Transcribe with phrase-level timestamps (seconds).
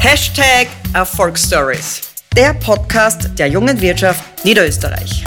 [0.00, 2.02] Hashtag Erfolgsstories,
[2.36, 5.24] der Podcast der jungen Wirtschaft Niederösterreich.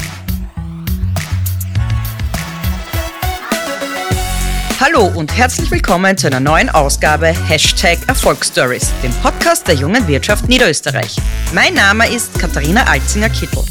[4.79, 10.48] Hallo und herzlich willkommen zu einer neuen Ausgabe Hashtag Erfolgsstories, dem Podcast der jungen Wirtschaft
[10.48, 11.18] Niederösterreich.
[11.54, 13.64] Mein Name ist Katharina Alzinger-Kittel.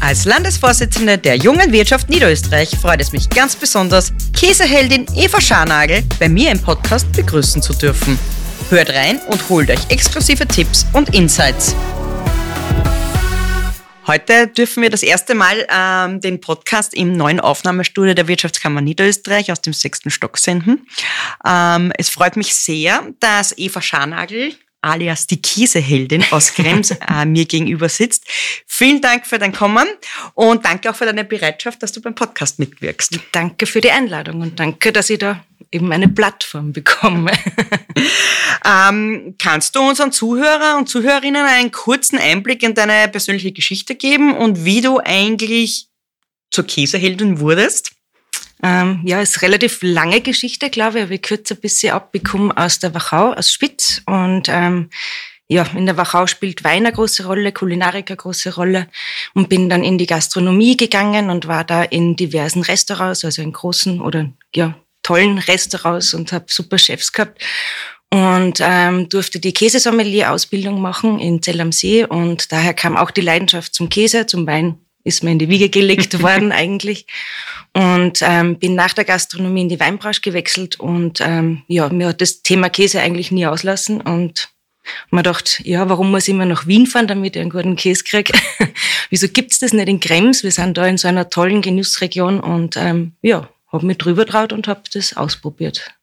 [0.00, 6.28] Als Landesvorsitzende der Jungen Wirtschaft Niederösterreich freut es mich ganz besonders, Käseheldin Eva Scharnagel bei
[6.28, 8.16] mir im Podcast begrüßen zu dürfen.
[8.70, 11.74] Hört rein und holt euch exklusive Tipps und Insights.
[14.06, 19.50] Heute dürfen wir das erste Mal ähm, den Podcast im neuen Aufnahmestudio der Wirtschaftskammer Niederösterreich
[19.50, 20.86] aus dem sechsten Stock senden.
[21.44, 27.44] Ähm, es freut mich sehr, dass Eva Scharnagel alias die Kieseheldin aus Krems äh, mir
[27.44, 28.24] gegenüber sitzt.
[28.66, 29.88] Vielen Dank für dein Kommen
[30.34, 33.18] und danke auch für deine Bereitschaft, dass du beim Podcast mitwirkst.
[33.32, 37.32] Danke für die Einladung und danke, dass ich da eben eine Plattform bekomme.
[38.64, 44.36] ähm, kannst du unseren Zuhörer und Zuhörerinnen einen kurzen Einblick in deine persönliche Geschichte geben
[44.36, 45.88] und wie du eigentlich
[46.50, 47.92] zur Käseheldin wurdest?
[48.62, 52.10] Ähm, ja, ist relativ lange Geschichte, glaube ich, aber ich kürze ein bisschen ab.
[52.12, 54.88] Ich komme aus der Wachau, aus Spitz und ähm,
[55.48, 58.88] ja, in der Wachau spielt Wein eine große Rolle, Kulinarik eine große Rolle
[59.34, 63.52] und bin dann in die Gastronomie gegangen und war da in diversen Restaurants, also in
[63.52, 64.74] großen oder ja,
[65.06, 67.40] tollen Restaurants und habe super Chefs gehabt.
[68.10, 72.04] Und ähm, durfte die Käsesommelier-Ausbildung machen in Zell am See.
[72.04, 75.68] Und daher kam auch die Leidenschaft zum Käse, zum Wein ist mir in die Wiege
[75.68, 77.06] gelegt worden eigentlich.
[77.72, 80.80] Und ähm, bin nach der Gastronomie in die Weinbranche gewechselt.
[80.80, 84.00] Und ähm, ja, mir hat das Thema Käse eigentlich nie auslassen.
[84.00, 84.48] Und
[85.10, 88.02] man dachte, ja, warum muss ich immer nach Wien fahren, damit ich einen guten Käse
[88.02, 88.32] kriege?
[89.10, 90.42] Wieso gibt's das nicht in Krems?
[90.42, 92.40] Wir sind da in so einer tollen Genussregion.
[92.40, 95.96] Und ähm, ja, habe mich drüber traut und habe das ausprobiert.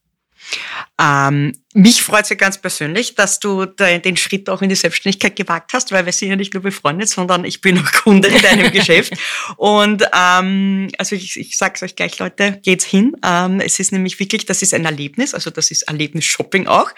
[0.99, 5.35] Ähm, mich freut es ja ganz persönlich, dass du den Schritt auch in die Selbstständigkeit
[5.35, 8.41] gewagt hast, weil wir sind ja nicht nur befreundet, sondern ich bin auch Kunde in
[8.41, 9.13] deinem Geschäft.
[9.57, 13.15] Und ähm, also ich, ich sage es euch gleich, Leute, geht's hin.
[13.25, 16.91] Ähm, es ist nämlich wirklich, das ist ein Erlebnis, also das ist Erlebnis-Shopping auch.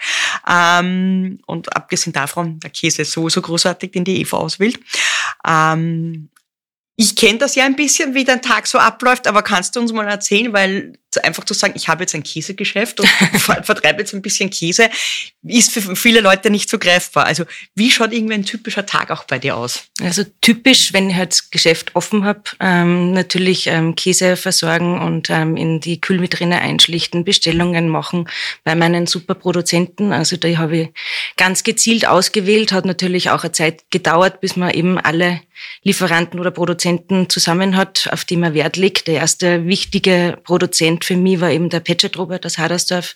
[0.48, 4.78] Ähm, und abgesehen davon, der Käse ist so, so großartig, den die Eva auswählt.
[5.46, 6.28] Ähm,
[6.96, 9.92] ich kenne das ja ein bisschen, wie dein Tag so abläuft, aber kannst du uns
[9.92, 14.22] mal erzählen, weil einfach zu sagen, ich habe jetzt ein Käsegeschäft und vertreibe jetzt ein
[14.22, 14.90] bisschen Käse,
[15.42, 17.26] ist für viele Leute nicht so greifbar.
[17.26, 17.44] Also
[17.74, 19.84] wie schaut irgendwie ein typischer Tag auch bei dir aus?
[20.00, 25.30] Also typisch, wenn ich halt das Geschäft offen habe, ähm, natürlich ähm, Käse versorgen und
[25.30, 28.28] ähm, in die Kühlvitrine einschlichten, Bestellungen machen
[28.64, 30.12] bei meinen Superproduzenten.
[30.12, 30.88] Also da habe ich
[31.36, 35.40] ganz gezielt ausgewählt, hat natürlich auch eine Zeit gedauert, bis man eben alle
[35.82, 39.06] Lieferanten oder Produzenten zusammen hat, auf die man Wert legt.
[39.06, 43.14] Der erste wichtige Produzent für mich war eben der Petschert Robert aus Hadersdorf,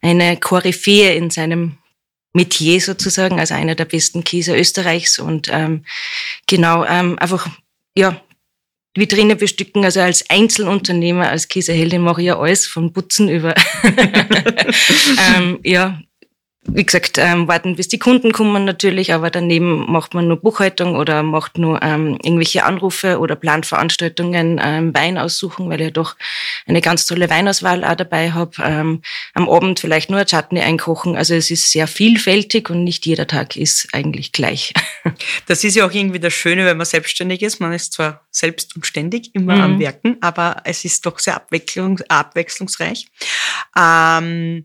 [0.00, 1.78] eine Koryphäe in seinem
[2.34, 5.18] Metier sozusagen, also einer der besten Käse Österreichs.
[5.18, 5.84] Und ähm,
[6.46, 7.48] genau ähm, einfach
[7.96, 8.20] ja
[8.94, 13.54] Vitrine bestücken, also als Einzelunternehmer, als Käseheldin mache ich ja alles, von Putzen über.
[15.36, 16.00] Ähm, ja
[16.64, 20.94] wie gesagt, ähm, warten, bis die Kunden kommen natürlich, aber daneben macht man nur Buchhaltung
[20.94, 25.90] oder macht nur ähm, irgendwelche Anrufe oder plant Veranstaltungen, ähm, Wein aussuchen, weil ich ja
[25.90, 26.16] doch
[26.66, 28.52] eine ganz tolle Weinauswahl auch dabei habe.
[28.62, 29.02] Ähm,
[29.34, 31.16] am Abend vielleicht nur ein Chutney einkochen.
[31.16, 34.72] Also es ist sehr vielfältig und nicht jeder Tag ist eigentlich gleich.
[35.46, 37.58] Das ist ja auch irgendwie das Schöne, wenn man selbstständig ist.
[37.60, 39.62] Man ist zwar selbst und ständig immer mhm.
[39.62, 43.08] am Werken, aber es ist doch sehr abwechslungs abwechslungsreich.
[43.76, 44.64] Ähm,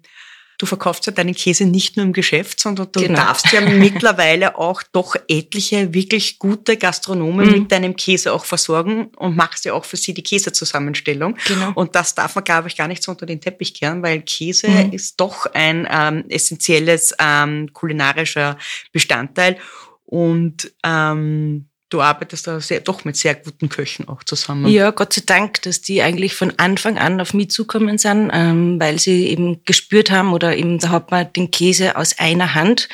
[0.58, 3.20] du verkaufst ja deinen Käse nicht nur im Geschäft, sondern du genau.
[3.20, 7.52] darfst ja mittlerweile auch doch etliche wirklich gute Gastronomen mhm.
[7.54, 11.38] mit deinem Käse auch versorgen und machst ja auch für sie die Käsezusammenstellung.
[11.48, 11.72] Genau.
[11.76, 14.68] Und das darf man, glaube ich, gar nicht so unter den Teppich kehren, weil Käse
[14.68, 14.94] mhm.
[14.94, 18.58] ist doch ein ähm, essentielles ähm, kulinarischer
[18.92, 19.58] Bestandteil.
[20.06, 24.68] Und ähm, du arbeitest da sehr, doch mit sehr guten Köchen auch zusammen.
[24.68, 28.80] Ja, Gott sei Dank, dass die eigentlich von Anfang an auf mich zukommen sind, ähm,
[28.80, 32.90] weil sie eben gespürt haben oder eben da hat man den Käse aus einer Hand.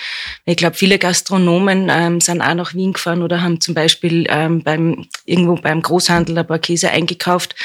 [0.45, 4.61] Ich glaube, viele Gastronomen ähm, sind auch nach Wien gefahren oder haben zum Beispiel ähm,
[4.63, 7.55] beim irgendwo beim Großhandel ein paar Käse eingekauft,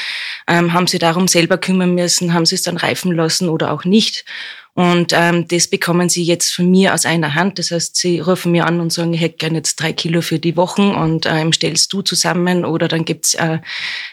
[0.47, 3.85] ähm, haben sie darum selber kümmern müssen, haben sie es dann reifen lassen oder auch
[3.85, 4.25] nicht.
[4.73, 7.59] Und ähm, das bekommen sie jetzt von mir aus einer Hand.
[7.59, 10.39] Das heißt, sie rufen mir an und sagen, ich hätte gerne jetzt drei Kilo für
[10.39, 12.63] die Wochen und ähm, stellst du zusammen.
[12.63, 13.59] Oder dann gibt's äh,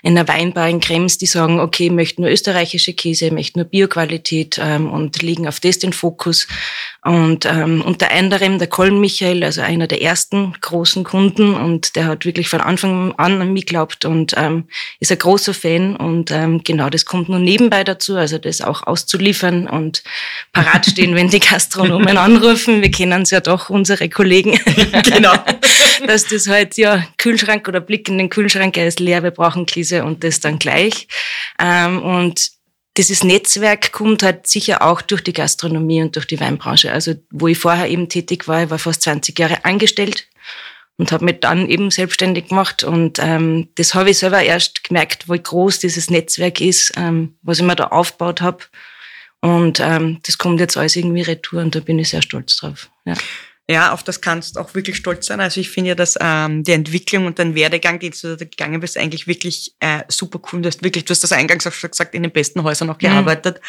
[0.02, 3.58] in der Weinbar in Krems, die sagen, okay, ich möchte nur österreichische Käse, ich möchte
[3.58, 6.48] nur Bioqualität ähm, und legen auf das den Fokus.
[7.04, 12.06] Und ähm, unter anderem der Colin Michael, also einer der ersten großen Kunden und der
[12.06, 14.64] hat wirklich von Anfang an an mich geglaubt und ähm,
[14.98, 18.82] ist ein großer Fan und ähm, genau das kommt nur nebenbei dazu, also das auch
[18.84, 20.02] auszuliefern und
[20.56, 22.80] parat stehen, wenn die Gastronomen anrufen.
[22.80, 24.52] Wir kennen es ja doch, unsere Kollegen.
[25.04, 25.34] genau.
[26.06, 29.66] Dass das halt, ja, Kühlschrank oder Blick in den Kühlschrank, er ist leer, wir brauchen
[29.66, 31.08] Krise und das dann gleich.
[31.60, 32.50] Ähm, und
[32.96, 36.90] dieses Netzwerk kommt halt sicher auch durch die Gastronomie und durch die Weinbranche.
[36.90, 40.26] Also wo ich vorher eben tätig war, ich war fast 20 Jahre angestellt
[40.96, 42.82] und habe mich dann eben selbstständig gemacht.
[42.82, 47.58] Und ähm, das habe ich selber erst gemerkt, wie groß dieses Netzwerk ist, ähm, was
[47.58, 48.64] ich mir da aufgebaut habe.
[49.46, 52.90] Und ähm, das kommt jetzt alles irgendwie retour und da bin ich sehr stolz drauf.
[53.04, 53.14] Ja.
[53.68, 55.40] Ja, auf das kannst du auch wirklich stolz sein.
[55.40, 58.78] Also ich finde ja, dass ähm, die Entwicklung und dein Werdegang, den du da gegangen
[58.78, 60.62] bist, eigentlich wirklich äh, super cool.
[60.62, 62.94] Du hast wirklich, du hast das eingangs auch schon gesagt, in den besten Häusern auch
[62.94, 63.00] mhm.
[63.00, 63.60] gearbeitet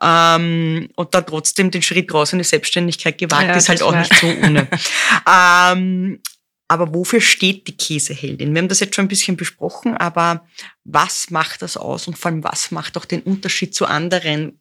[0.00, 0.08] mhm.
[0.08, 3.92] ähm, und dann trotzdem den Schritt raus in die Selbstständigkeit gewagt, ja, ist halt auch
[3.92, 4.00] war.
[4.00, 4.66] nicht so ohne.
[5.32, 6.20] ähm,
[6.66, 8.52] aber wofür steht die Käseheldin?
[8.52, 10.46] Wir haben das jetzt schon ein bisschen besprochen, aber
[10.84, 14.60] was macht das aus und vor allem was macht auch den Unterschied zu anderen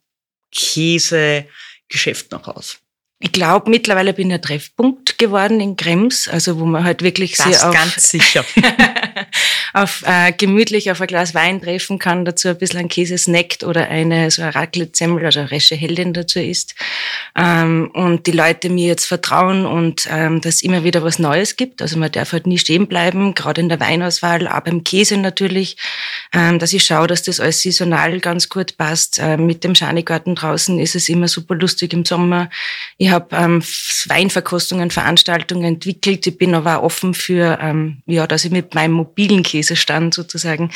[0.51, 2.79] Käsegeschäften auch aus?
[3.19, 7.35] Ich glaube, mittlerweile bin ich ein Treffpunkt geworden in Krems, also wo man halt wirklich
[7.35, 8.45] das sehr auf, ganz sicher.
[9.81, 13.63] auf äh, gemütlich auf ein Glas Wein treffen kann, dazu ein bisschen ein Käse snackt
[13.63, 16.75] oder eine so eine Raclette-Semmel oder eine Resche Heldin dazu isst.
[17.35, 21.56] Ähm, und die Leute mir jetzt vertrauen und ähm, dass es immer wieder was Neues
[21.56, 21.81] gibt.
[21.81, 25.77] Also man darf halt nie stehen bleiben, gerade in der Weinauswahl, auch beim Käse natürlich,
[26.33, 29.19] ähm, dass ich schaue, dass das alles saisonal ganz gut passt.
[29.21, 32.50] Ähm, mit dem Schanigarten draußen ist es immer super lustig im Sommer.
[32.97, 33.62] Ich habe ähm,
[34.07, 36.25] Weinverkostungen, Veranstaltungen entwickelt.
[36.25, 40.71] Ich bin aber auch offen für, ähm, ja, dass ich mit meinem mobilen Käsestand sozusagen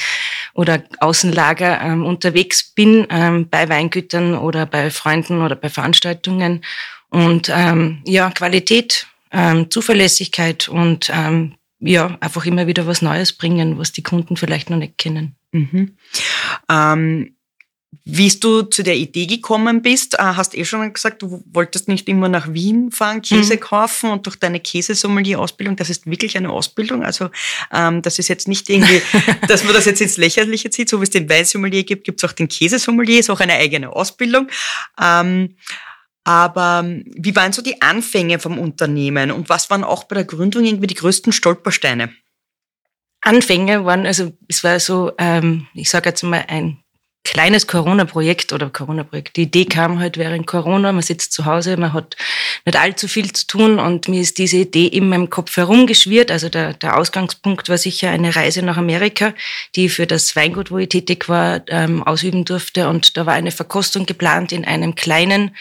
[0.53, 6.63] oder Außenlager ähm, unterwegs bin ähm, bei Weingütern oder bei Freunden oder bei Veranstaltungen.
[7.09, 13.77] Und ähm, ja, Qualität, ähm, Zuverlässigkeit und ähm, ja, einfach immer wieder was Neues bringen,
[13.77, 15.35] was die Kunden vielleicht noch nicht kennen.
[15.51, 15.97] Mhm.
[16.69, 17.35] Ähm
[18.05, 22.07] wie du zu der Idee gekommen bist, äh, hast eh schon gesagt, du wolltest nicht
[22.07, 23.59] immer nach Wien fahren, Käse mhm.
[23.59, 27.03] kaufen und durch deine Käsesommelier-Ausbildung, das ist wirklich eine Ausbildung.
[27.03, 27.29] Also
[27.71, 29.01] ähm, das ist jetzt nicht irgendwie,
[29.47, 32.29] dass man das jetzt ins Lächerliche zieht, so wie es den Weinsommelier gibt, gibt es
[32.29, 34.47] auch den Käsesommelier, ist auch eine eigene Ausbildung.
[34.99, 35.55] Ähm,
[36.23, 40.63] aber wie waren so die Anfänge vom Unternehmen und was waren auch bei der Gründung
[40.63, 42.13] irgendwie die größten Stolpersteine?
[43.21, 46.80] Anfänge waren, also es war so, ähm, ich sage jetzt mal ein
[47.23, 49.37] kleines Corona-Projekt oder Corona-Projekt.
[49.37, 52.17] Die Idee kam halt während Corona, man sitzt zu Hause, man hat
[52.65, 56.31] nicht allzu viel zu tun und mir ist diese Idee in meinem Kopf herumgeschwirrt.
[56.31, 59.33] Also der, der Ausgangspunkt war sicher eine Reise nach Amerika,
[59.75, 63.51] die für das Weingut, wo ich tätig war, ähm, ausüben durfte und da war eine
[63.51, 65.55] Verkostung geplant in einem kleinen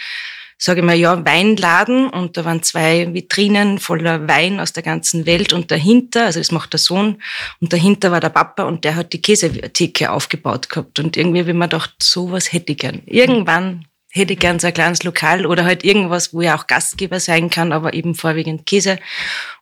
[0.62, 5.24] sage ich mal, ja, Weinladen und da waren zwei Vitrinen voller Wein aus der ganzen
[5.24, 7.16] Welt und dahinter, also das macht der Sohn,
[7.60, 11.54] und dahinter war der Papa und der hat die Käsetheke aufgebaut gehabt und irgendwie, wie
[11.54, 13.00] man dachte, sowas hätte ich gern.
[13.06, 17.20] Irgendwann hätte ich gern so ein kleines Lokal oder halt irgendwas, wo ich auch Gastgeber
[17.20, 18.98] sein kann, aber eben vorwiegend Käse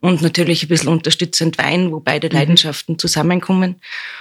[0.00, 2.34] und natürlich ein bisschen unterstützend Wein, wo beide mhm.
[2.34, 3.80] Leidenschaften zusammenkommen.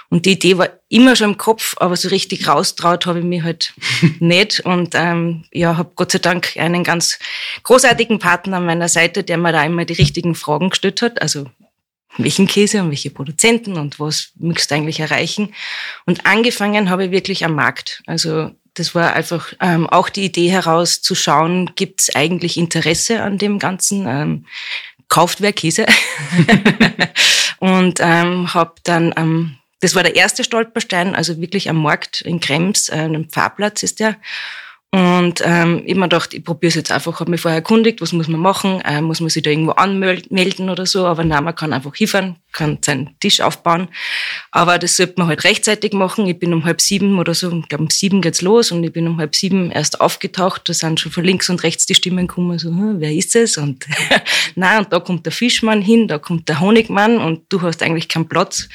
[0.10, 3.44] Und die Idee war immer schon im Kopf, aber so richtig raustraut habe ich mich
[3.44, 3.74] halt
[4.20, 4.60] nicht.
[4.60, 7.20] Und ähm, ja, habe Gott sei Dank einen ganz
[7.64, 11.22] großartigen Partner an meiner Seite, der mir da immer die richtigen Fragen gestellt hat.
[11.22, 11.46] Also
[12.18, 15.54] welchen Käse und welche Produzenten und was möchtest du eigentlich erreichen.
[16.06, 18.02] Und angefangen habe ich wirklich am Markt.
[18.08, 23.24] Also das war einfach ähm, auch die Idee heraus zu schauen, gibt es eigentlich Interesse
[23.24, 24.08] an dem Ganzen?
[24.08, 24.46] Ähm,
[25.08, 25.88] kauft wer Käse?
[27.60, 32.40] und ähm, habe dann, ähm, das war der erste Stolperstein, also wirklich am Markt in
[32.40, 34.16] Krems, äh, einem Pfarrplatz ist der.
[34.92, 38.14] Und ähm, ich mir gedacht, ich probiere es jetzt einfach, habe mich vorher erkundigt, was
[38.14, 41.56] muss man machen, äh, muss man sich da irgendwo anmelden oder so, aber nein, man
[41.56, 43.90] kann einfach hinfahren, kann seinen Tisch aufbauen.
[44.52, 46.26] Aber das sollte man halt rechtzeitig machen.
[46.28, 48.94] Ich bin um halb sieben oder so, ich glaube um sieben geht's los und ich
[48.94, 50.70] bin um halb sieben erst aufgetaucht.
[50.70, 53.58] Da sind schon von links und rechts die Stimmen gekommen, so, hm, wer ist es?
[53.58, 53.86] Und
[54.56, 58.08] na und da kommt der Fischmann hin, da kommt der Honigmann und du hast eigentlich
[58.08, 58.70] keinen Platz.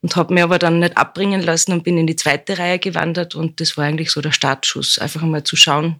[0.00, 3.34] Und habe mir aber dann nicht abbringen lassen und bin in die zweite Reihe gewandert
[3.34, 5.96] und das war eigentlich so der Startschuss, einfach einmal zu schauen,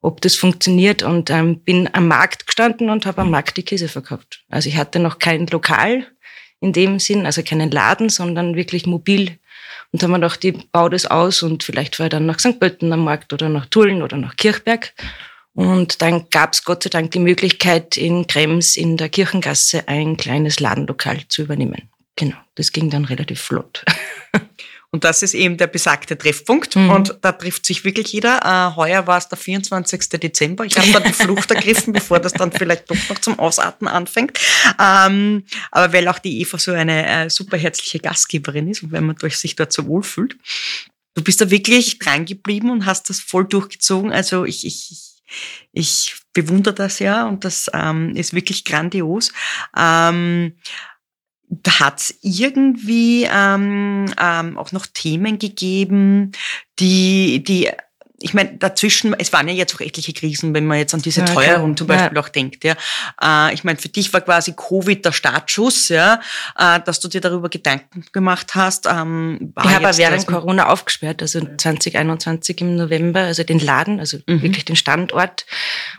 [0.00, 3.88] ob das funktioniert und ähm, bin am Markt gestanden und habe am Markt die Käse
[3.88, 4.44] verkauft.
[4.48, 6.06] Also ich hatte noch kein Lokal,
[6.60, 9.38] in dem Sinn, also keinen Laden, sondern wirklich mobil.
[9.92, 12.58] Und haben wir gedacht, ich baue das aus und vielleicht fahre ich dann nach St.
[12.58, 14.92] Pölten am Markt oder nach Tulln oder nach Kirchberg.
[15.54, 20.16] Und dann gab es Gott sei Dank die Möglichkeit, in Krems in der Kirchengasse ein
[20.16, 21.87] kleines Ladenlokal zu übernehmen.
[22.18, 23.84] Genau, das ging dann relativ flott.
[24.90, 26.74] Und das ist eben der besagte Treffpunkt.
[26.74, 26.90] Mhm.
[26.90, 28.40] Und da trifft sich wirklich jeder.
[28.42, 30.08] Äh, heuer war es der 24.
[30.08, 30.64] Dezember.
[30.64, 34.36] Ich habe dann die Flucht ergriffen, bevor das dann vielleicht doch noch zum Ausarten anfängt.
[34.80, 39.06] Ähm, aber weil auch die Eva so eine äh, super herzliche Gastgeberin ist und wenn
[39.06, 40.36] man sich dort so wohlfühlt.
[41.14, 44.10] Du bist da wirklich dran geblieben und hast das voll durchgezogen.
[44.10, 45.22] Also ich, ich,
[45.72, 49.32] Ich bewundere das ja und das ähm, ist wirklich grandios.
[49.76, 50.54] Ähm,
[51.68, 56.32] hat es irgendwie ähm, ähm, auch noch Themen gegeben,
[56.78, 57.70] die, die
[58.20, 61.20] ich meine, dazwischen, es waren ja jetzt auch etliche Krisen, wenn man jetzt an diese
[61.20, 62.22] ja, Teuerung zum Beispiel ja.
[62.22, 62.64] auch denkt.
[62.64, 62.74] Ja.
[63.22, 66.20] Äh, ich meine, für dich war quasi Covid der Startschuss, ja,
[66.58, 68.86] äh, dass du dir darüber Gedanken gemacht hast.
[68.86, 74.42] Ähm, ich habe während Corona aufgesperrt, also 2021 im November, also den Laden, also mhm.
[74.42, 75.46] wirklich den Standort.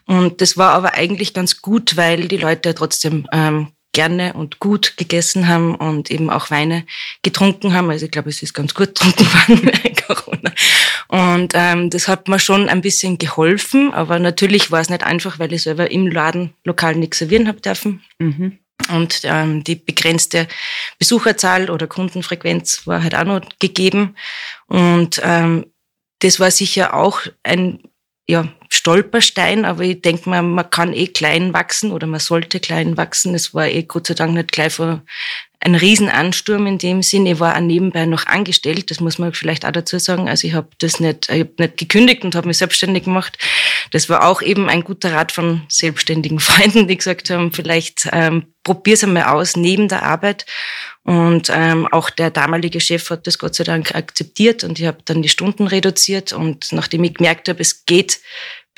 [0.06, 4.98] Und das war aber eigentlich ganz gut, weil die Leute trotzdem ähm, gerne und gut
[4.98, 6.86] gegessen haben und eben auch Weine
[7.24, 7.89] getrunken haben.
[7.89, 10.51] Also ich glaube, es ist ganz gut getrunken worden während Corona.
[11.08, 15.39] Und ähm, das hat mir schon ein bisschen geholfen, aber natürlich war es nicht einfach,
[15.39, 18.03] weil ich selber im Laden lokal nichts servieren habe dürfen.
[18.19, 18.60] Mhm.
[18.93, 20.48] Und ähm, die begrenzte
[20.98, 24.15] Besucherzahl oder Kundenfrequenz war halt auch noch gegeben.
[24.67, 25.65] Und ähm,
[26.19, 27.79] das war sicher auch ein
[28.29, 32.95] ja, Stolperstein, aber ich denke mal, man kann eh klein wachsen oder man sollte klein
[32.95, 33.33] wachsen.
[33.33, 35.01] Es war eh Gott sei Dank nicht gleich vor
[35.61, 37.25] ein Riesenansturm in dem Sinn.
[37.25, 40.29] Ich war auch nebenbei noch angestellt, das muss man vielleicht auch dazu sagen.
[40.29, 43.37] Also ich habe das nicht, ich hab nicht gekündigt und habe mich selbstständig gemacht.
[43.91, 48.53] Das war auch eben ein guter Rat von selbstständigen Freunden, die gesagt haben, vielleicht ähm,
[48.63, 50.45] probier's einmal aus neben der Arbeit.
[51.03, 54.99] Und ähm, auch der damalige Chef hat das Gott sei Dank akzeptiert und ich habe
[55.05, 56.31] dann die Stunden reduziert.
[56.31, 58.19] Und nachdem ich gemerkt habe, es geht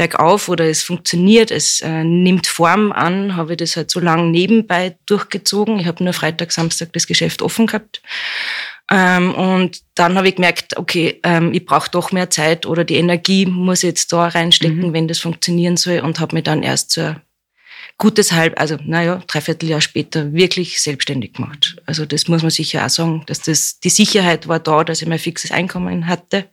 [0.02, 4.32] bergauf oder es funktioniert, es äh, nimmt Form an, habe ich das halt so lange
[4.32, 5.78] nebenbei durchgezogen.
[5.78, 8.02] Ich habe nur Freitag, Samstag das Geschäft offen gehabt.
[8.90, 12.96] Ähm, und dann habe ich gemerkt, okay, ähm, ich brauche doch mehr Zeit oder die
[12.96, 14.94] Energie muss jetzt da reinstecken, mhm.
[14.94, 17.22] wenn das funktionieren soll und habe mich dann erst zur
[18.00, 21.76] gutes halb, also naja, dreiviertel Jahr später wirklich selbstständig gemacht.
[21.86, 25.08] Also das muss man sicher auch sagen, dass das die Sicherheit war da, dass ich
[25.08, 26.50] mein fixes Einkommen hatte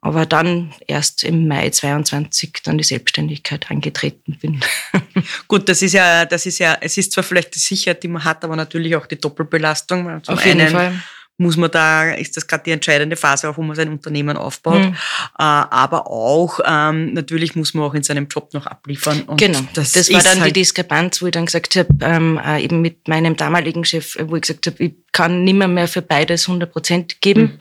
[0.00, 4.60] aber dann erst im Mai 22 dann die Selbstständigkeit angetreten bin.
[5.48, 8.24] Gut, das ist ja, das ist ja, es ist zwar vielleicht die Sicherheit, die man
[8.24, 10.22] hat, aber natürlich auch die Doppelbelastung.
[10.22, 11.02] Zum Auf jeden einen, Fall
[11.38, 14.80] muss man da, ist das gerade die entscheidende Phase, auch wo man sein Unternehmen aufbaut.
[14.80, 14.94] Mhm.
[15.38, 19.24] Äh, aber auch, ähm, natürlich muss man auch in seinem Job noch abliefern.
[19.36, 22.62] Genau, das, das war dann halt die Diskrepanz, wo ich dann gesagt habe, ähm, äh,
[22.62, 26.46] eben mit meinem damaligen Chef, wo ich gesagt habe, ich kann nimmer mehr für beides
[26.46, 27.42] 100 Prozent geben.
[27.42, 27.58] Mhm.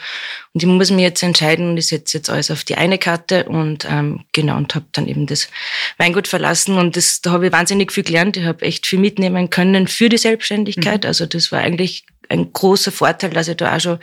[0.54, 3.46] Und ich muss mir jetzt entscheiden und ich setze jetzt alles auf die eine Karte
[3.46, 5.50] und ähm, genau, und habe dann eben das
[5.98, 6.78] Weingut verlassen.
[6.78, 8.38] Und das, da habe ich wahnsinnig viel gelernt.
[8.38, 11.04] Ich habe echt viel mitnehmen können für die Selbstständigkeit.
[11.04, 11.08] Mhm.
[11.08, 14.00] Also das war eigentlich ein großer Vorteil, dass ich da auch schon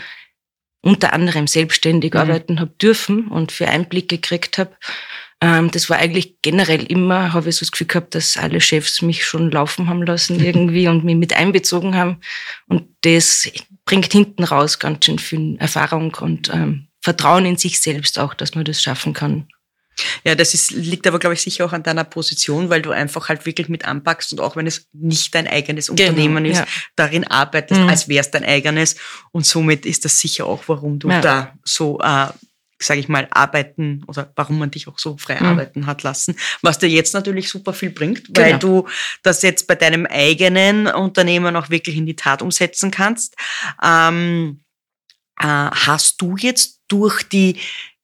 [0.83, 2.21] unter anderem selbstständig mhm.
[2.21, 4.77] arbeiten habe dürfen und für Einblicke gekriegt habe.
[5.41, 9.03] Ähm, das war eigentlich generell immer, habe ich so das Gefühl gehabt, dass alle Chefs
[9.03, 12.21] mich schon laufen haben lassen irgendwie und mich mit einbezogen haben.
[12.67, 13.51] Und das
[13.85, 18.55] bringt hinten raus ganz schön viel Erfahrung und ähm, Vertrauen in sich selbst auch, dass
[18.55, 19.49] man das schaffen kann.
[20.25, 23.29] Ja, das ist, liegt aber, glaube ich, sicher auch an deiner Position, weil du einfach
[23.29, 26.67] halt wirklich mit anpackst und auch wenn es nicht dein eigenes genau, Unternehmen ist, ja.
[26.97, 27.89] darin arbeitest, mhm.
[27.89, 28.97] als wäre es dein eigenes.
[29.33, 31.21] Und somit ist das sicher auch, warum du ja.
[31.21, 32.27] da so, äh,
[32.79, 35.47] sage ich mal, arbeiten oder warum man dich auch so frei mhm.
[35.47, 38.59] arbeiten hat lassen, was dir jetzt natürlich super viel bringt, weil genau.
[38.59, 38.89] du
[39.23, 43.37] das jetzt bei deinem eigenen Unternehmen auch wirklich in die Tat umsetzen kannst.
[43.83, 44.63] Ähm,
[45.39, 47.59] äh, hast du jetzt durch die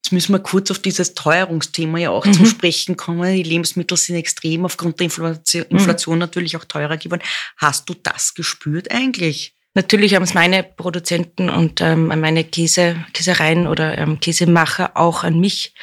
[0.05, 2.33] Jetzt müssen wir kurz auf dieses Teuerungsthema ja auch mhm.
[2.33, 3.35] zum Sprechen kommen.
[3.35, 5.79] Die Lebensmittel sind extrem aufgrund der Inflation, mhm.
[5.79, 7.23] Inflation natürlich auch teurer geworden.
[7.57, 9.55] Hast du das gespürt eigentlich?
[9.75, 15.39] Natürlich haben es meine Produzenten und ähm, meine Käse, Käsereien oder ähm, Käsemacher auch an
[15.39, 15.75] mich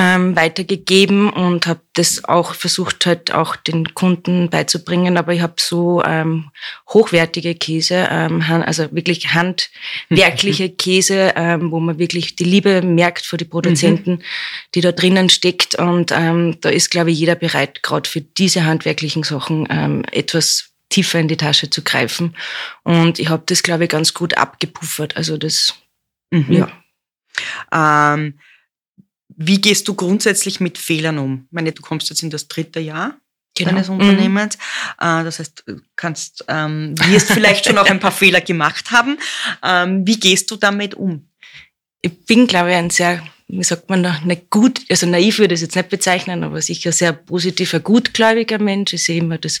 [0.00, 5.18] ähm, weitergegeben und habe das auch versucht, halt auch den Kunden beizubringen.
[5.18, 6.50] Aber ich habe so ähm,
[6.88, 13.36] hochwertige Käse, ähm, also wirklich handwerkliche Käse, ähm, wo man wirklich die Liebe merkt für
[13.36, 14.22] die Produzenten, mhm.
[14.74, 15.74] die da drinnen steckt.
[15.74, 20.70] Und ähm, da ist, glaube ich, jeder bereit, gerade für diese handwerklichen Sachen ähm, etwas
[20.88, 22.34] tiefer in die Tasche zu greifen.
[22.84, 25.18] Und ich habe das, glaube ich, ganz gut abgepuffert.
[25.18, 25.74] Also das,
[26.30, 26.46] mhm.
[26.48, 26.72] ja.
[27.70, 28.38] Ähm,
[29.42, 31.46] wie gehst du grundsätzlich mit Fehlern um?
[31.46, 33.16] Ich meine, du kommst jetzt in das dritte Jahr
[33.54, 33.70] genau.
[33.70, 34.58] deines Unternehmens.
[34.58, 35.24] Mhm.
[35.24, 39.18] Das heißt, du kannst, ähm, wirst vielleicht schon auch ein paar Fehler gemacht haben.
[39.62, 41.30] Ähm, wie gehst du damit um?
[42.02, 45.54] Ich bin, glaube ich, ein sehr wie sagt man da, nicht gut, also naiv würde
[45.54, 48.92] ich es jetzt nicht bezeichnen, aber sicher sehr positiver, gutgläubiger Mensch.
[48.92, 49.60] Ich sehe immer das,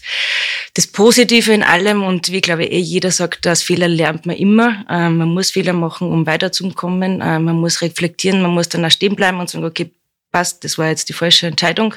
[0.74, 4.36] das Positive in allem und wie glaube ich eh jeder sagt, aus Fehler lernt man
[4.36, 4.84] immer.
[4.88, 7.20] Ähm, man muss Fehler machen, um weiterzukommen.
[7.22, 9.90] Ähm, man muss reflektieren, man muss dann auch stehen bleiben und sagen, okay,
[10.30, 11.94] passt, das war jetzt die falsche Entscheidung.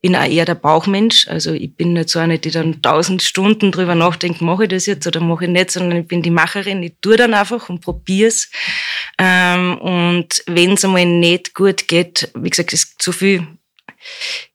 [0.00, 1.28] Bin auch eher der Bauchmensch.
[1.28, 4.86] Also ich bin nicht so eine, die dann tausend Stunden drüber nachdenkt, mache ich das
[4.86, 6.82] jetzt oder mache ich nicht, sondern ich bin die Macherin.
[6.82, 8.50] Ich tue dann einfach und probier's.
[9.18, 13.46] Ähm, und wenn es einmal nicht gut geht, wie gesagt, ist zu viel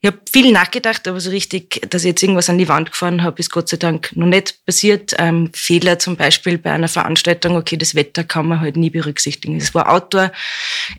[0.02, 3.24] ich habe viel nachgedacht, aber so richtig, dass ich jetzt irgendwas an die Wand gefahren
[3.24, 5.14] habe, ist Gott sei Dank noch nicht passiert.
[5.18, 9.58] Ähm, Fehler zum Beispiel bei einer Veranstaltung, okay, das Wetter kann man halt nie berücksichtigen.
[9.58, 10.32] Es war Outdoor,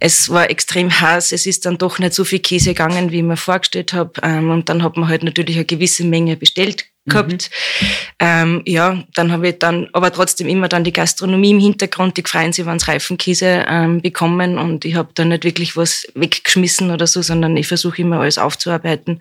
[0.01, 3.23] es war extrem heiß, es ist dann doch nicht so viel Käse gegangen, wie ich
[3.25, 4.13] mir vorgestellt habe.
[4.23, 7.51] Ähm, und dann hat man halt natürlich eine gewisse Menge bestellt gehabt.
[7.81, 7.87] Mhm.
[8.19, 12.23] Ähm, ja, dann habe ich dann aber trotzdem immer dann die Gastronomie im Hintergrund, die
[12.23, 16.91] freuen sich, wenn sie Reifenkäse ähm, bekommen und ich habe da nicht wirklich was weggeschmissen
[16.91, 19.21] oder so, sondern ich versuche immer alles aufzuarbeiten.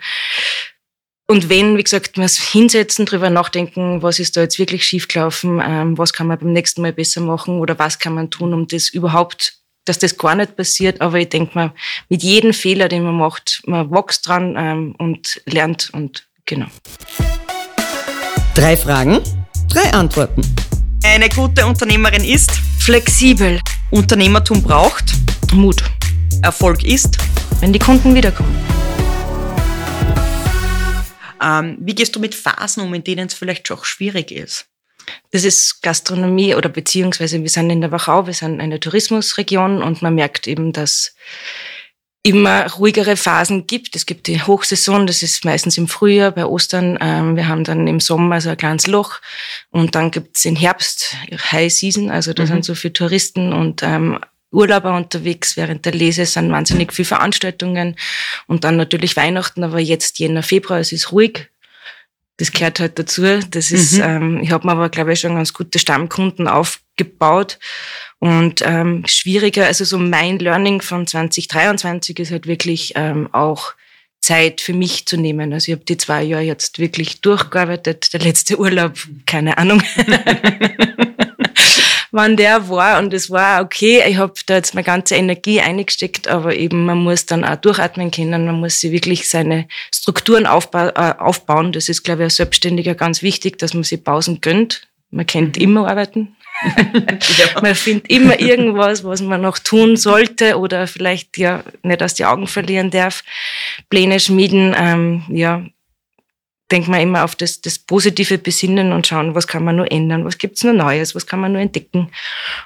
[1.27, 5.97] Und wenn, wie gesagt, wir hinsetzen, drüber nachdenken, was ist da jetzt wirklich schiefgelaufen, ähm,
[5.97, 8.89] was kann man beim nächsten Mal besser machen oder was kann man tun, um das
[8.89, 11.73] überhaupt dass das gar nicht passiert, aber ich denke mal,
[12.09, 16.67] mit jedem Fehler, den man macht, man wächst dran ähm, und lernt und genau.
[18.59, 19.21] Drei Fragen,
[19.69, 20.41] drei Antworten.
[21.01, 23.61] Eine gute Unternehmerin ist flexibel.
[23.89, 25.13] Unternehmertum braucht
[25.53, 25.81] Mut.
[26.43, 27.17] Erfolg ist,
[27.61, 28.53] wenn die Kunden wiederkommen.
[31.41, 34.65] Ähm, wie gehst du mit Phasen um, in denen es vielleicht auch schwierig ist?
[35.31, 40.01] Das ist Gastronomie oder beziehungsweise wir sind in der Wachau, wir sind eine Tourismusregion und
[40.01, 41.15] man merkt eben, dass
[42.21, 43.95] immer ruhigere Phasen gibt.
[43.95, 46.97] Es gibt die Hochsaison, das ist meistens im Frühjahr, bei Ostern.
[46.99, 49.21] Ähm, wir haben dann im Sommer so ein kleines Loch
[49.69, 51.15] und dann gibt's im Herbst
[51.51, 52.47] High Season, also da mhm.
[52.47, 54.19] sind so viele Touristen und ähm,
[54.51, 55.55] Urlauber unterwegs.
[55.55, 57.95] Während der Lese sind wahnsinnig viele Veranstaltungen
[58.47, 61.47] und dann natürlich Weihnachten, aber jetzt Jänner, Februar, es ist ruhig.
[62.37, 63.23] Das gehört halt dazu.
[63.49, 64.03] Das ist, mhm.
[64.03, 67.59] ähm, ich habe mir aber, glaube ich, schon ganz gute Stammkunden aufgebaut
[68.19, 73.73] und ähm, schwieriger, also so mein Learning von 2023 ist halt wirklich ähm, auch
[74.19, 75.53] Zeit für mich zu nehmen.
[75.53, 78.13] Also ich habe die zwei Jahre jetzt wirklich durchgearbeitet.
[78.13, 78.93] Der letzte Urlaub,
[79.25, 79.81] keine Ahnung,
[82.11, 82.99] wann der war.
[82.99, 84.03] Und es war okay.
[84.05, 88.11] Ich habe da jetzt meine ganze Energie eingesteckt, aber eben man muss dann auch durchatmen
[88.11, 88.45] können.
[88.45, 91.71] Man muss sich wirklich seine Strukturen aufba äh, aufbauen.
[91.71, 94.89] Das ist, glaube ich, als Selbstständiger ganz wichtig, dass man sich Pausen gönnt.
[95.09, 95.63] Man kennt mhm.
[95.63, 96.35] immer arbeiten.
[96.61, 97.47] Ja.
[97.61, 102.25] Man findet immer irgendwas, was man noch tun sollte oder vielleicht ja nicht aus die
[102.25, 103.23] Augen verlieren darf.
[103.89, 105.63] Pläne schmieden, ähm, ja,
[106.71, 110.23] denkt man immer auf das, das positive Besinnen und schauen, was kann man nur ändern,
[110.25, 112.11] was gibt's nur Neues, was kann man nur entdecken.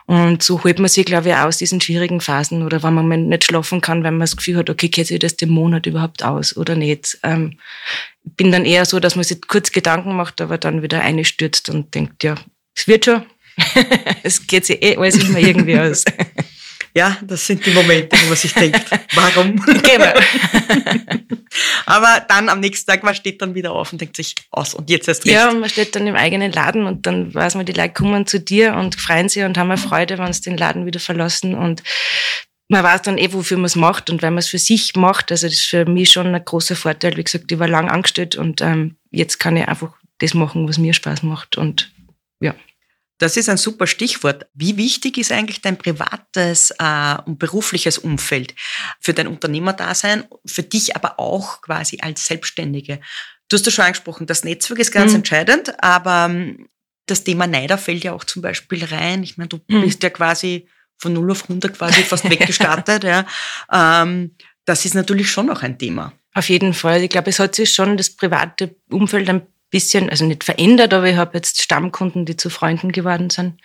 [0.06, 3.46] Und so holt man sich, glaube ich, aus diesen schwierigen Phasen oder wenn man nicht
[3.46, 6.58] schlafen kann, wenn man das Gefühl hat, okay, geht sich das den Monat überhaupt aus
[6.58, 7.18] oder nicht.
[7.24, 7.58] Ähm,
[8.24, 11.96] bin dann eher so, dass man sich kurz Gedanken macht, aber dann wieder einstürzt und
[11.96, 12.36] denkt, ja,
[12.76, 13.24] es wird schon,
[14.24, 16.04] es geht sich eh alles immer irgendwie aus.
[16.96, 18.86] Ja, das sind die Momente, wo man sich denkt,
[19.16, 19.60] warum?
[21.88, 24.92] Aber dann am nächsten Tag, man steht dann wieder auf und denkt sich, aus und
[24.92, 25.34] jetzt erst recht.
[25.34, 28.28] Ja, und man steht dann im eigenen Laden und dann weiß man, die Leute kommen
[28.28, 31.56] zu dir und freuen sich und haben eine Freude, wenn sie den Laden wieder verlassen
[31.56, 31.82] und
[32.70, 35.32] man weiß dann eh, wofür man es macht und wenn man es für sich macht,
[35.32, 37.18] also das ist für mich schon ein großer Vorteil.
[37.18, 40.78] Wie gesagt, ich war lang angestellt und ähm, jetzt kann ich einfach das machen, was
[40.78, 41.92] mir Spaß macht und
[42.39, 42.54] ja.
[43.19, 44.47] Das ist ein super Stichwort.
[44.54, 48.56] Wie wichtig ist eigentlich dein privates äh, und berufliches Umfeld
[48.99, 52.99] für dein Unternehmerdasein, für dich aber auch quasi als Selbstständige?
[53.49, 55.17] Du hast das schon angesprochen, das Netzwerk ist ganz mhm.
[55.17, 56.69] entscheidend, aber ähm,
[57.06, 59.23] das Thema Neider fällt ja auch zum Beispiel rein.
[59.23, 59.82] Ich meine, du mhm.
[59.82, 63.04] bist ja quasi von 0 auf 100 quasi fast weggestartet.
[63.04, 63.26] ja.
[63.71, 66.13] Ähm, das ist natürlich schon auch ein Thema.
[66.34, 67.04] Auf jeden Fall.
[67.04, 71.10] Ich glaube, es hat sich schon das private Umfeld ein bisschen, also nicht verändert, aber
[71.10, 73.60] ich habe jetzt Stammkunden, die zu Freunden geworden sind.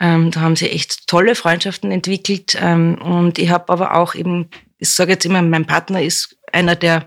[0.00, 2.58] Ähm, da haben sie echt tolle Freundschaften entwickelt.
[2.60, 6.74] Ähm, und ich habe aber auch eben, ich sage jetzt immer, mein Partner ist einer
[6.74, 7.06] der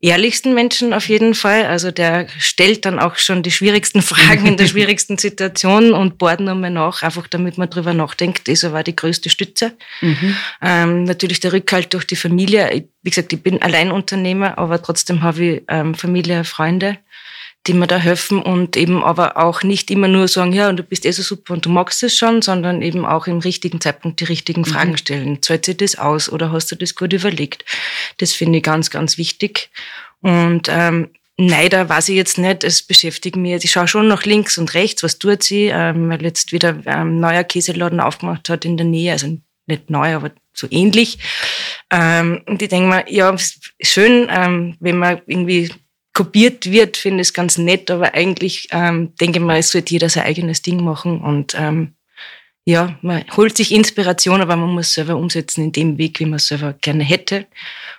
[0.00, 1.66] ehrlichsten Menschen auf jeden Fall.
[1.66, 6.40] Also der stellt dann auch schon die schwierigsten Fragen in der schwierigsten Situation und bohrt
[6.40, 8.48] nochmal nach, einfach damit man drüber nachdenkt.
[8.48, 9.72] Das war die größte Stütze.
[10.00, 10.36] Mhm.
[10.62, 12.86] Ähm, natürlich der Rückhalt durch die Familie.
[13.02, 16.96] wie gesagt, ich bin Alleinunternehmer, aber trotzdem habe ich ähm, Familie, Freunde
[17.66, 20.82] die mir da helfen und eben aber auch nicht immer nur sagen, ja, und du
[20.82, 24.20] bist eh so super und du magst es schon, sondern eben auch im richtigen Zeitpunkt
[24.20, 24.66] die richtigen mhm.
[24.66, 25.42] Fragen stellen.
[25.42, 27.64] Zahlt sich das aus oder hast du das gut überlegt?
[28.18, 29.70] Das finde ich ganz, ganz wichtig.
[30.20, 33.64] Und ähm, Neider weiß ich jetzt nicht, es beschäftigt mich.
[33.64, 37.18] Ich schaue schon nach links und rechts, was tut sie, ähm, weil jetzt wieder ähm,
[37.18, 41.18] neuer Käseladen aufgemacht hat in der Nähe, also nicht neu, aber so ähnlich.
[41.90, 43.34] Ähm, und ich denke mir, ja,
[43.80, 45.72] schön, ähm, wenn man irgendwie
[46.14, 49.92] kopiert wird, finde ich es ganz nett, aber eigentlich ähm, denke ich mal, es sollte
[49.92, 51.94] jeder sein eigenes Ding machen und ähm,
[52.66, 56.36] ja, man holt sich Inspiration, aber man muss selber umsetzen in dem Weg, wie man
[56.36, 57.46] es selber gerne hätte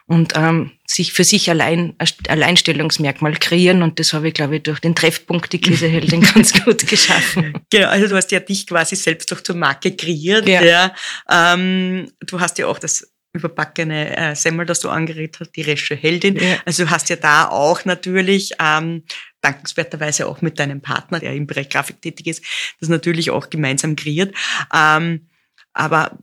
[0.07, 4.63] und ähm, sich für sich allein ein Alleinstellungsmerkmal kreieren und das habe ich, glaube ich,
[4.63, 7.53] durch den Treffpunkt die Käseheldin ganz gut geschaffen.
[7.69, 10.47] Genau, also du hast ja dich quasi selbst durch zur Marke kreiert.
[10.47, 10.63] Ja.
[10.63, 10.95] ja.
[11.29, 15.95] Ähm, du hast ja auch das überbackene äh, Semmel, das du angeregt hast, die Resche
[15.95, 16.37] Heldin.
[16.37, 16.57] Ja.
[16.65, 19.03] Also du hast ja da auch natürlich ähm,
[19.41, 22.43] dankenswerterweise auch mit deinem Partner, der im Bereich Grafik tätig ist,
[22.79, 24.35] das natürlich auch gemeinsam kreiert.
[24.73, 25.27] Ähm,
[25.73, 26.17] aber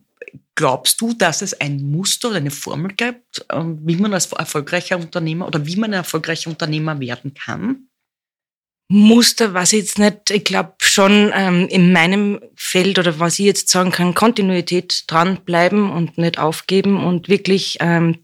[0.54, 4.96] glaubst du, dass es ein Muster oder eine Formel gibt, ähm, wie man als erfolgreicher
[4.96, 7.88] Unternehmer oder wie man ein erfolgreicher Unternehmer werden kann?
[8.94, 13.46] Muster, was ich jetzt nicht, ich glaube schon ähm, in meinem Feld oder was ich
[13.46, 18.18] jetzt sagen kann, Kontinuität dranbleiben und nicht aufgeben und wirklich ähm,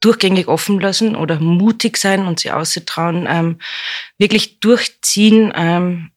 [0.00, 3.58] durchgängig offen lassen oder mutig sein und sich auszutrauen, ähm,
[4.18, 5.52] wirklich durchziehen.
[5.56, 6.12] Ähm,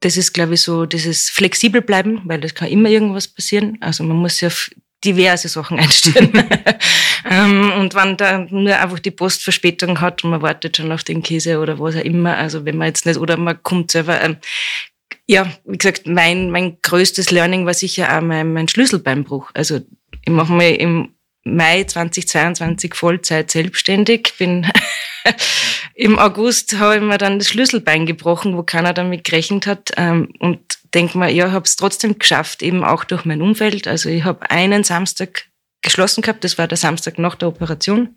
[0.00, 3.76] das ist, glaube ich, so dieses flexibel bleiben, weil das kann immer irgendwas passieren.
[3.82, 4.48] Also man muss ja
[5.04, 6.32] diverse Sachen einstellen.
[7.28, 11.04] ähm, und wenn da nur einfach die Post Verspätung hat und man wartet schon auf
[11.04, 14.20] den Käse oder was auch immer, also wenn man jetzt nicht, oder man kommt selber,
[14.20, 14.36] ähm,
[15.26, 19.50] ja, wie gesagt, mein, mein größtes Learning war sicher auch mein, mein Schlüsselbeinbruch.
[19.54, 19.80] Also
[20.24, 24.66] ich mache mir im Mai 2022 Vollzeit selbstständig, bin
[25.94, 29.90] im August habe ich mir dann das Schlüsselbein gebrochen, wo keiner damit gerechnet hat.
[29.96, 30.60] Ähm, und
[30.94, 33.86] denke mir, ja, habe es trotzdem geschafft, eben auch durch mein Umfeld.
[33.86, 35.46] Also ich habe einen Samstag
[35.82, 38.16] geschlossen gehabt, das war der Samstag nach der Operation.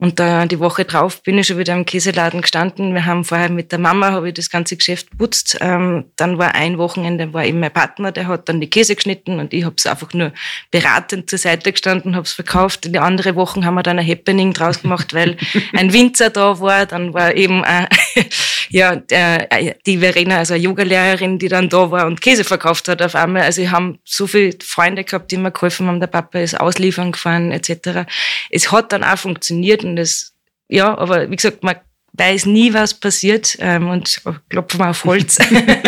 [0.00, 2.94] Und da die Woche drauf bin ich schon wieder im Käseladen gestanden.
[2.94, 5.58] Wir haben vorher mit der Mama habe ich das ganze Geschäft putzt.
[5.60, 9.40] Ähm, dann war ein Wochenende war eben mein Partner, der hat dann die Käse geschnitten
[9.40, 10.32] und ich habe es einfach nur
[10.70, 12.86] beratend zur Seite gestanden, habe es verkauft.
[12.86, 15.36] In die andere Wochen haben wir dann ein Happening draus gemacht, weil
[15.72, 16.86] ein Winzer da war.
[16.86, 17.88] Dann war eben äh,
[18.68, 23.02] ja äh, die Verena, also eine Yogalehrerin, die dann da war und Käse verkauft hat
[23.02, 23.42] auf einmal.
[23.42, 25.98] Also ich habe so viele Freunde gehabt, die mir geholfen haben.
[25.98, 28.08] Der Papa ist ausliefern gefahren etc.
[28.50, 30.32] Es hat dann auch funktioniert und das,
[30.68, 31.76] ja, aber wie gesagt, man
[32.14, 35.36] weiß nie, was passiert ähm, und klopfen wir auf Holz,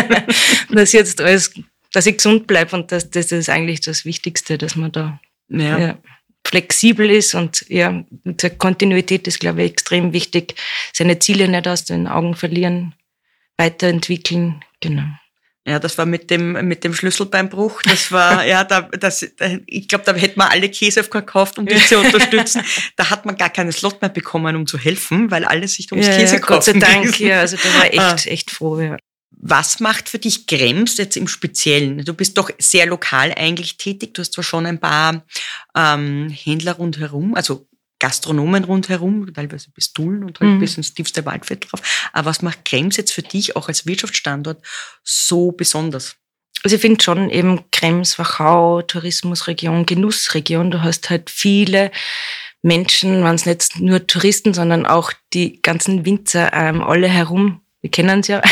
[0.70, 1.53] dass jetzt alles,
[1.92, 5.79] dass ich gesund bleibe und das, das ist eigentlich das Wichtigste, dass man da ja.
[5.79, 5.98] Ja,
[6.46, 8.05] flexibel ist und ja,
[8.59, 10.55] Kontinuität ist, glaube ich, extrem wichtig.
[10.92, 12.94] Seine Ziele nicht aus den Augen verlieren,
[13.57, 15.09] weiterentwickeln, genau.
[15.66, 17.83] Ja, das war mit dem, mit dem Schlüsselbeinbruch.
[17.83, 19.27] Das war, ja, da, das,
[19.66, 22.62] ich glaube, da hätte man alle Käse gekauft, um dich zu unterstützen.
[22.96, 26.07] Da hat man gar keinen Slot mehr bekommen, um zu helfen, weil alle sich ums
[26.07, 28.16] ja, Käse ja, Gott sei Dank, ja, also da war echt, ah.
[28.31, 28.96] echt froh, ja.
[29.42, 32.05] Was macht für dich Krems jetzt im Speziellen?
[32.05, 34.12] Du bist doch sehr lokal eigentlich tätig.
[34.12, 35.25] Du hast zwar schon ein paar
[35.75, 37.66] ähm, Händler rundherum, also
[38.01, 40.59] Gastronomen rundherum, teilweise bis Dullen und halt mhm.
[40.59, 42.11] bis ins tiefste Waldviertel drauf.
[42.13, 44.61] Aber was macht Krems jetzt für dich auch als Wirtschaftsstandort
[45.05, 46.17] so besonders?
[46.63, 50.71] Also ich finde schon eben Krems, Wachau, Tourismusregion, Genussregion.
[50.71, 51.91] Du hast halt viele
[52.63, 57.61] Menschen, waren es nicht nur Touristen, sondern auch die ganzen Winzer ähm, alle herum.
[57.81, 58.43] Wir kennen es ja.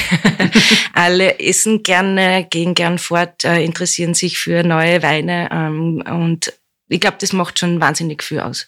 [0.94, 6.54] alle essen gerne, gehen gern fort, äh, interessieren sich für neue Weine ähm, und
[6.88, 8.66] ich glaube, das macht schon wahnsinnig viel aus.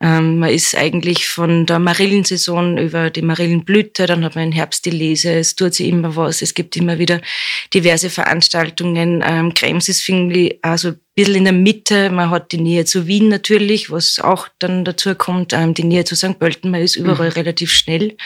[0.00, 4.84] Ähm, man ist eigentlich von der Marillensaison über die Marillenblüte, dann hat man im Herbst
[4.84, 7.20] die Lese, es tut sich immer was, es gibt immer wieder
[7.74, 9.22] diverse Veranstaltungen.
[9.26, 12.10] Ähm, Krems ist, finde ich, also bisschen in der Mitte.
[12.10, 16.04] Man hat die Nähe zu Wien natürlich, was auch dann dazu kommt, ähm, die Nähe
[16.04, 16.38] zu St.
[16.38, 16.70] Pölten.
[16.70, 17.32] Man ist überall mhm.
[17.32, 18.16] relativ schnell.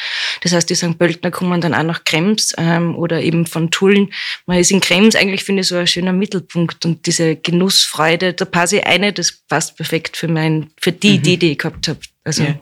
[0.43, 0.99] Das heißt, die St.
[0.99, 4.13] Pöltener kommen dann auch nach Krems ähm, oder eben von Tulln.
[4.45, 6.85] Man ist in Krems eigentlich, finde ich, so ein schöner Mittelpunkt.
[6.85, 11.15] Und diese Genussfreude, da passe ich eine, das passt perfekt für mein, für die mhm.
[11.15, 12.01] Idee, die ich gehabt habe.
[12.25, 12.57] Also, ja.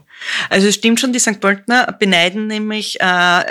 [0.49, 1.41] also es stimmt schon, die St.
[1.41, 3.43] Pöltener beneiden nämlich, äh,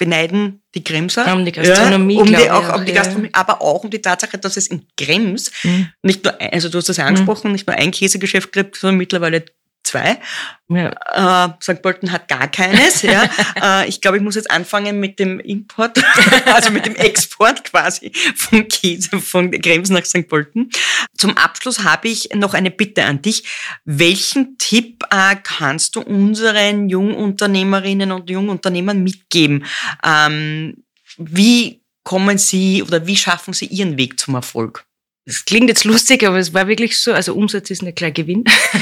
[0.00, 1.32] beneiden die Kremser.
[1.32, 4.38] Um die Gastronomie, ja, um die, auch, um die Gastronomie, aber auch um die Tatsache,
[4.38, 5.88] dass es in Krems mhm.
[6.02, 7.52] nicht nur, also du hast das ja angesprochen, mhm.
[7.52, 9.44] nicht nur ein Käsegeschäft gibt, sondern mittlerweile
[9.90, 10.20] zwei.
[10.68, 11.46] Ja.
[11.46, 11.82] Äh, St.
[11.82, 13.02] Pölten hat gar keines.
[13.02, 13.28] ja.
[13.62, 15.98] äh, ich glaube, ich muss jetzt anfangen mit dem Import,
[16.46, 20.28] also mit dem Export quasi von Käse von Krems nach St.
[20.28, 20.70] Pölten.
[21.16, 23.44] Zum Abschluss habe ich noch eine Bitte an dich.
[23.84, 29.66] Welchen Tipp äh, kannst du unseren Jungunternehmerinnen und Jungunternehmern mitgeben?
[30.04, 30.84] Ähm,
[31.18, 34.86] wie kommen sie oder wie schaffen sie ihren Weg zum Erfolg?
[35.30, 37.12] Das klingt jetzt lustig, aber es war wirklich so.
[37.12, 38.42] Also Umsatz ist nicht gleich Gewinn.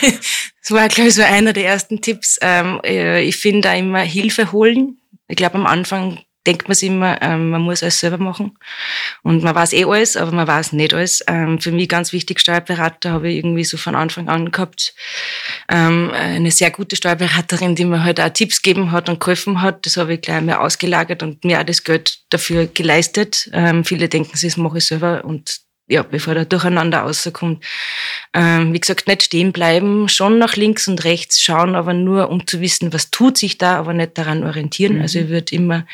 [0.00, 2.40] das war, glaube ich, so einer der ersten Tipps.
[2.42, 5.00] Ähm, äh, ich finde da immer Hilfe holen.
[5.28, 8.56] Ich glaube, am Anfang denkt man sich immer, ähm, man muss alles selber machen.
[9.22, 11.24] Und man weiß eh alles, aber man weiß nicht alles.
[11.28, 14.94] Ähm, für mich ganz wichtig, Steuerberater habe ich irgendwie so von Anfang an gehabt.
[15.68, 19.86] Ähm, eine sehr gute Steuerberaterin, die mir halt auch Tipps gegeben hat und geholfen hat.
[19.86, 23.48] Das habe ich gleich mehr ausgelagert und mir auch das Geld dafür geleistet.
[23.52, 27.62] Ähm, viele denken, sie das mache ich selber und ja, bevor der Durcheinander rauskommt.
[28.32, 32.46] Ähm, wie gesagt, nicht stehen bleiben, schon nach links und rechts schauen, aber nur um
[32.46, 34.96] zu wissen, was tut sich da, aber nicht daran orientieren.
[34.96, 35.02] Mhm.
[35.02, 35.86] Also ich würde immer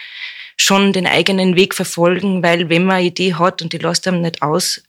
[0.61, 4.23] schon den eigenen Weg verfolgen, weil wenn man eine Idee hat und die lässt einem
[4.23, 4.83] nicht aus,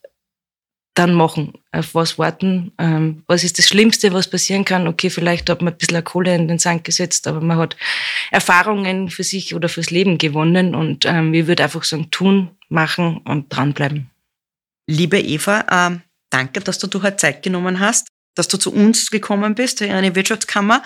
[0.95, 1.53] dann machen.
[1.71, 2.73] Auf was warten?
[2.77, 4.87] Ähm, was ist das Schlimmste, was passieren kann?
[4.87, 7.77] Okay, vielleicht hat man ein bisschen Kohle in den Sand gesetzt, aber man hat
[8.31, 13.21] Erfahrungen für sich oder fürs Leben gewonnen und ähm, ich würde einfach sagen, tun, machen
[13.23, 14.09] und dranbleiben.
[14.87, 16.01] Liebe Eva, ähm,
[16.31, 19.91] danke, dass du dir halt Zeit genommen hast, dass du zu uns gekommen bist, in
[19.91, 20.81] eine Wirtschaftskammer.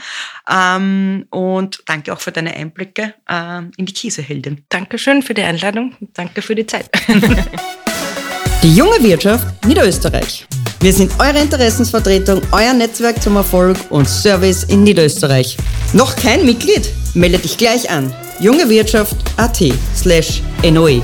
[0.50, 4.66] Ähm, und danke auch für deine Einblicke ähm, in die Kieseheldin.
[4.70, 5.96] Dankeschön für die Einladung.
[6.14, 6.90] Danke für die Zeit.
[8.64, 10.48] Die junge Wirtschaft Niederösterreich.
[10.80, 15.58] Wir sind eure Interessensvertretung, euer Netzwerk zum Erfolg und Service in Niederösterreich.
[15.92, 16.90] Noch kein Mitglied?
[17.14, 18.14] Melde dich gleich an.
[18.40, 19.64] jungewirtschaft.at
[19.96, 21.04] slash NOE.